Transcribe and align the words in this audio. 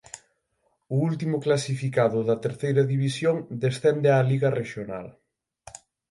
O 0.93 0.95
último 1.09 1.37
clasificado 1.45 2.19
da 2.29 2.41
Terceira 2.45 2.83
División 2.93 3.35
descende 3.63 4.07
á 4.15 4.17
Liga 4.31 4.49
Rexional. 4.61 5.07